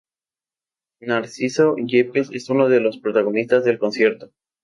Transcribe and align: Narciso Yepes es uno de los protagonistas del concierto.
Narciso 1.01 1.75
Yepes 1.77 2.31
es 2.31 2.49
uno 2.49 2.67
de 2.69 2.79
los 2.79 2.97
protagonistas 2.97 3.63
del 3.65 3.77
concierto. 3.77 4.31